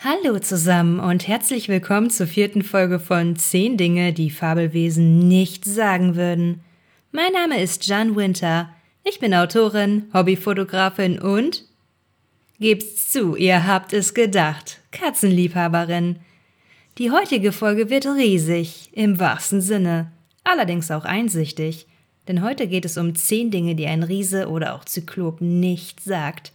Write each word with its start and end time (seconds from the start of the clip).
Hallo 0.00 0.38
zusammen 0.38 1.00
und 1.00 1.26
herzlich 1.26 1.68
willkommen 1.68 2.08
zur 2.08 2.28
vierten 2.28 2.62
Folge 2.62 3.00
von 3.00 3.34
10 3.34 3.76
Dinge, 3.76 4.12
die 4.12 4.30
Fabelwesen 4.30 5.26
nicht 5.26 5.64
sagen 5.64 6.14
würden. 6.14 6.60
Mein 7.10 7.32
Name 7.32 7.60
ist 7.60 7.84
Jan 7.88 8.14
Winter. 8.14 8.70
Ich 9.02 9.18
bin 9.18 9.34
Autorin, 9.34 10.04
Hobbyfotografin 10.14 11.18
und 11.18 11.64
Gebt's 12.60 13.10
zu, 13.10 13.34
ihr 13.34 13.66
habt 13.66 13.92
es 13.92 14.14
gedacht, 14.14 14.78
Katzenliebhaberin. 14.92 16.20
Die 16.98 17.10
heutige 17.10 17.50
Folge 17.50 17.90
wird 17.90 18.06
riesig, 18.06 18.90
im 18.92 19.18
wahrsten 19.18 19.60
Sinne, 19.60 20.12
allerdings 20.44 20.92
auch 20.92 21.06
einsichtig, 21.06 21.88
denn 22.28 22.44
heute 22.44 22.68
geht 22.68 22.84
es 22.84 22.98
um 22.98 23.16
10 23.16 23.50
Dinge, 23.50 23.74
die 23.74 23.88
ein 23.88 24.04
Riese 24.04 24.48
oder 24.48 24.76
auch 24.76 24.84
Zyklop 24.84 25.40
nicht 25.40 26.00
sagt. 26.00 26.52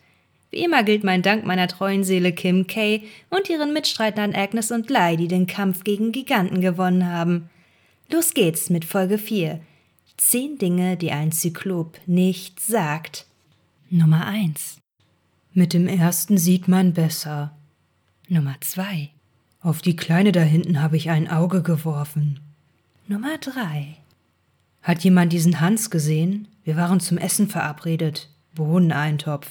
Wie 0.54 0.64
immer 0.64 0.84
gilt 0.84 1.04
mein 1.04 1.24
Dank 1.24 1.46
meiner 1.46 1.68
treuen 1.68 2.04
Seele 2.04 2.32
Kim 2.32 2.68
Kay 2.68 3.02
und 3.32 3.50
ihren 3.50 3.74
Mitstreitern 3.74 4.36
Agnes 4.36 4.70
und 4.70 4.88
Lai, 4.92 5.16
die 5.16 5.28
den 5.28 5.48
Kampf 5.48 5.84
gegen 5.84 6.11
Giganten 6.11 6.61
gewonnen 6.61 7.10
haben. 7.10 7.50
Los 8.11 8.36
geht's 8.36 8.70
mit 8.70 8.86
Folge 8.86 9.18
4. 9.18 9.60
Zehn 10.16 10.60
Dinge, 10.60 10.96
die 10.96 11.11
ein 11.11 11.32
Zyklop 11.32 11.97
nicht 12.06 12.60
sagt. 12.60 13.25
Nummer 13.89 14.28
1. 14.28 14.78
Mit 15.54 15.74
dem 15.74 15.88
ersten 15.88 16.38
sieht 16.38 16.68
man 16.68 16.94
besser. 16.94 17.58
Nummer 18.28 18.54
2. 18.60 19.10
Auf 19.60 19.82
die 19.82 19.96
Kleine 19.96 20.32
da 20.32 20.42
hinten 20.42 20.83
habe 20.83 20.97
ich 20.97 21.10
ein 21.10 21.28
Auge 21.32 21.64
geworfen. 21.64 22.39
Nummer 23.08 23.39
3. 23.39 23.96
Hat 24.83 25.04
jemand 25.04 25.33
diesen 25.33 25.61
Hans 25.61 25.89
gesehen? 25.89 26.47
Wir 26.64 26.78
waren 26.78 27.00
zum 27.00 27.18
Essen 27.18 27.47
verabredet. 27.47 28.30
Bohneneintopf. 28.54 29.50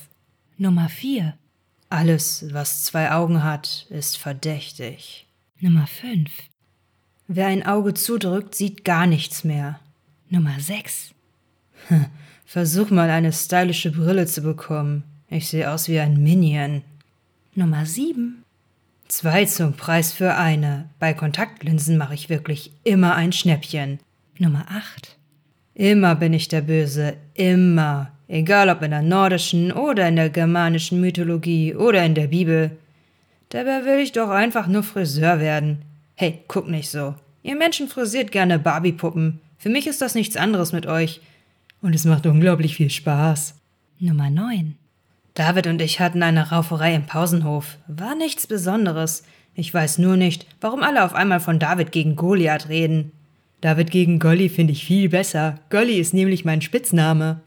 Nummer 0.63 0.89
4. 0.89 1.35
Alles, 1.91 2.47
was 2.53 2.85
zwei 2.85 3.11
Augen 3.11 3.43
hat, 3.43 3.85
ist 3.91 4.17
verdächtig. 4.17 5.27
Nummer 5.59 5.89
5. 5.89 6.31
Wer 7.27 7.49
ein 7.49 7.67
Auge 7.67 7.95
zudrückt, 7.95 8.55
sieht 8.55 8.85
gar 8.85 9.09
nichts 9.09 9.43
mehr. 9.43 9.81
Nummer 10.31 10.61
6. 10.61 11.15
Versuch 12.47 12.91
mal 12.91 13.11
eine 13.11 13.33
stylische 13.33 13.91
Brille 13.91 14.27
zu 14.27 14.43
bekommen. 14.43 15.03
Ich 15.29 15.49
sehe 15.49 15.69
aus 15.69 15.89
wie 15.89 15.99
ein 15.99 16.23
Minion. 16.23 16.83
Nummer 17.57 17.85
7. 17.85 18.45
Zwei 19.09 19.47
zum 19.47 19.73
Preis 19.73 20.13
für 20.13 20.37
eine. 20.37 20.89
Bei 21.01 21.13
Kontaktlinsen 21.13 21.99
mache 21.99 22.15
ich 22.15 22.29
wirklich 22.29 22.71
immer 22.85 23.17
ein 23.17 23.33
Schnäppchen. 23.33 23.99
Nummer 24.39 24.67
8. 24.69 25.17
Immer 25.75 26.15
bin 26.15 26.33
ich 26.33 26.47
der 26.47 26.61
Böse, 26.61 27.17
immer 27.35 28.12
egal 28.29 28.69
ob 28.69 28.83
in 28.83 28.91
der 28.91 29.03
nordischen 29.03 29.73
oder 29.73 30.09
in 30.09 30.17
der 30.17 30.31
germanischen 30.31 31.01
Mythologie 31.01 31.75
oder 31.75 32.05
in 32.05 32.15
der 32.15 32.29
Bibel. 32.29 32.73
Dabei 33.51 33.85
will 33.85 33.99
ich 33.99 34.13
doch 34.13 34.31
einfach 34.31 34.67
nur 34.67 34.83
Friseur 34.83 35.41
werden. 35.41 35.83
Hey, 36.15 36.43
guck 36.49 36.69
nicht 36.69 36.91
so. 36.91 37.15
Ihr 37.43 37.57
Menschen 37.57 37.89
frisiert 37.89 38.33
gerne 38.33 38.59
Barbiepuppen. 38.59 39.41
Für 39.59 39.69
mich 39.69 39.87
ist 39.87 40.01
das 40.01 40.15
nichts 40.15 40.37
anderes 40.37 40.73
mit 40.73 40.87
euch. 40.87 41.21
Und 41.83 41.95
es 41.95 42.05
macht 42.05 42.27
unglaublich 42.27 42.77
viel 42.77 42.91
Spaß. 42.91 43.55
Nummer 43.99 44.31
9. 44.31 44.77
David 45.35 45.67
und 45.67 45.83
ich 45.83 46.01
hatten 46.01 46.23
eine 46.23 46.51
Rauferei 46.51 46.95
im 46.95 47.07
Pausenhof. 47.07 47.79
War 47.89 48.15
nichts 48.15 48.47
Besonderes. 48.47 49.25
Ich 49.55 49.73
weiß 49.73 49.99
nur 49.99 50.17
nicht, 50.17 50.47
warum 50.61 50.83
alle 50.83 51.05
auf 51.05 51.15
einmal 51.15 51.41
von 51.41 51.59
David 51.59 51.93
gegen 51.93 52.17
Goliath 52.17 52.69
reden. 52.69 53.13
David 53.61 53.91
gegen 53.91 54.19
Golly 54.19 54.49
finde 54.49 54.73
ich 54.73 54.85
viel 54.85 55.09
besser. 55.09 55.59
Golly 55.71 55.99
ist 55.99 56.15
nämlich 56.15 56.45
mein 56.45 56.63
Spitzname. 56.63 57.41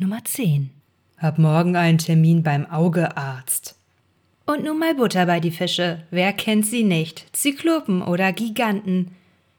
Nummer 0.00 0.24
10. 0.24 0.70
Hab 1.18 1.38
morgen 1.38 1.76
einen 1.76 1.98
Termin 1.98 2.42
beim 2.42 2.64
Augearzt. 2.64 3.76
Und 4.46 4.64
nun 4.64 4.78
mal 4.78 4.94
Butter 4.94 5.26
bei 5.26 5.40
die 5.40 5.50
Fische. 5.50 6.04
Wer 6.10 6.32
kennt 6.32 6.64
sie 6.64 6.84
nicht? 6.84 7.26
Zyklopen 7.36 8.00
oder 8.00 8.32
Giganten. 8.32 9.10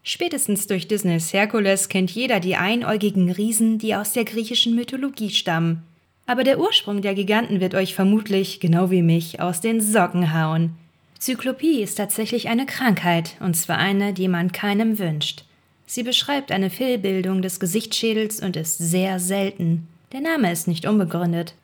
Spätestens 0.02 0.66
durch 0.66 0.88
Disneys 0.88 1.32
Herkules 1.32 1.90
kennt 1.90 2.10
jeder 2.10 2.40
die 2.40 2.56
einäugigen 2.56 3.30
Riesen, 3.30 3.78
die 3.78 3.94
aus 3.94 4.14
der 4.14 4.26
griechischen 4.26 4.74
Mythologie 4.74 5.30
stammen. 5.30 5.84
Aber 6.26 6.44
der 6.44 6.60
Ursprung 6.60 7.04
der 7.04 7.14
Giganten 7.14 7.60
wird 7.60 7.76
euch 7.76 7.94
vermutlich, 7.94 8.60
genau 8.60 8.90
wie 8.90 9.04
mich, 9.04 9.40
aus 9.40 9.62
den 9.62 9.80
Socken 9.80 10.34
hauen. 10.34 10.72
Zyklopie 11.20 11.84
ist 11.84 12.00
tatsächlich 12.00 12.50
eine 12.50 12.66
Krankheit, 12.66 13.36
und 13.42 13.56
zwar 13.56 13.78
eine, 13.78 14.12
die 14.12 14.28
man 14.28 14.52
keinem 14.52 14.98
wünscht. 14.98 15.44
Sie 15.86 16.02
beschreibt 16.02 16.52
eine 16.52 16.72
Fehlbildung 16.72 17.44
des 17.44 17.60
Gesichtsschädels 17.60 18.40
und 18.40 18.56
ist 18.56 18.80
sehr 18.80 19.20
selten. 19.20 19.88
Der 20.12 20.20
Name 20.20 20.52
ist 20.52 20.68
nicht 20.68 20.86
unbegründet. 20.86 21.56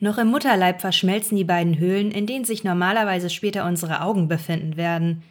Noch 0.00 0.18
im 0.18 0.26
Mutterleib 0.26 0.80
verschmelzen 0.80 1.36
die 1.36 1.44
beiden 1.44 1.78
Höhlen, 1.78 2.10
in 2.10 2.26
denen 2.26 2.44
sich 2.44 2.64
normalerweise 2.64 3.30
später 3.30 3.64
unsere 3.66 4.00
Augen 4.00 4.26
befinden 4.26 4.76
werden. 4.76 5.22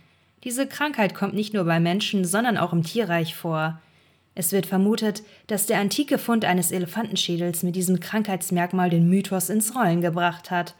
Diese 0.45 0.65
Krankheit 0.65 1.13
kommt 1.13 1.33
nicht 1.33 1.53
nur 1.53 1.65
bei 1.65 1.81
Menschen, 1.81 2.23
sondern 2.23 2.57
auch 2.57 2.71
im 2.71 2.83
Tierreich 2.83 3.35
vor. 3.35 3.81
Es 4.33 4.53
wird 4.53 4.65
vermutet, 4.65 5.23
dass 5.47 5.65
der 5.65 5.79
antike 5.79 6.17
Fund 6.17 6.45
eines 6.45 6.71
Elefantenschädels 6.71 7.63
mit 7.63 7.75
diesem 7.75 7.99
Krankheitsmerkmal 7.99 8.89
den 8.89 9.09
Mythos 9.09 9.49
ins 9.49 9.75
Rollen 9.75 10.01
gebracht 10.01 10.49
hat. 10.49 10.73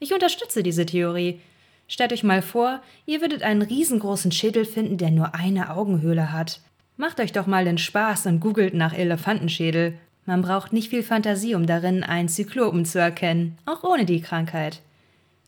Ich 0.00 0.14
unterstütze 0.14 0.62
diese 0.62 0.86
Theorie. 0.86 1.40
Stellt 1.88 2.12
euch 2.12 2.24
mal 2.24 2.42
vor, 2.42 2.80
ihr 3.06 3.20
würdet 3.20 3.42
einen 3.42 3.62
riesengroßen 3.62 4.32
Schädel 4.32 4.64
finden, 4.64 4.96
der 4.96 5.10
nur 5.10 5.34
eine 5.34 5.70
Augenhöhle 5.70 6.32
hat. 6.32 6.60
Macht 6.96 7.20
euch 7.20 7.32
doch 7.32 7.46
mal 7.46 7.64
den 7.64 7.78
Spaß 7.78 8.26
und 8.26 8.40
googelt 8.40 8.74
nach 8.74 8.94
Elefantenschädel. 8.94 9.94
Man 10.28 10.42
braucht 10.42 10.74
nicht 10.74 10.90
viel 10.90 11.02
Fantasie, 11.02 11.54
um 11.54 11.64
darin 11.64 12.04
einen 12.04 12.28
Zyklopen 12.28 12.84
zu 12.84 12.98
erkennen, 12.98 13.56
auch 13.64 13.82
ohne 13.82 14.04
die 14.04 14.20
Krankheit. 14.20 14.82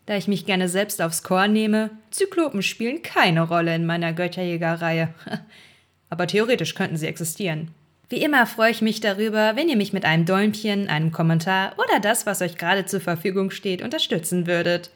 Da 0.07 0.17
ich 0.17 0.27
mich 0.27 0.47
gerne 0.47 0.67
selbst 0.69 1.03
aufs 1.03 1.21
Korn 1.21 1.53
nehme, 1.53 1.91
Zyklopen 2.09 2.63
spielen 2.63 3.03
keine 3.03 3.41
Rolle 3.43 3.75
in 3.75 3.85
meiner 3.85 4.11
Götterjägerreihe. 4.11 5.13
Aber 6.09 6.25
theoretisch 6.25 6.73
könnten 6.73 6.97
sie 6.97 7.05
existieren. 7.05 7.69
Wie 8.09 8.23
immer 8.23 8.47
freue 8.47 8.71
ich 8.71 8.81
mich 8.81 8.99
darüber, 9.01 9.55
wenn 9.55 9.69
ihr 9.69 9.77
mich 9.77 9.93
mit 9.93 10.03
einem 10.03 10.25
Däumchen, 10.25 10.87
einem 10.87 11.11
Kommentar 11.11 11.73
oder 11.77 11.99
das, 11.99 12.25
was 12.25 12.41
euch 12.41 12.57
gerade 12.57 12.87
zur 12.87 13.01
Verfügung 13.01 13.51
steht, 13.51 13.83
unterstützen 13.83 14.47
würdet. 14.47 14.89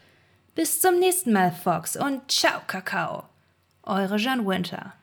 Bis 0.55 0.81
zum 0.81 0.97
nächsten 0.97 1.31
Mal, 1.31 1.51
Fox, 1.51 1.95
und 1.95 2.31
ciao, 2.31 2.59
Kakao. 2.65 3.25
Eure 3.83 4.17
Jean 4.17 4.47
Winter. 4.47 4.93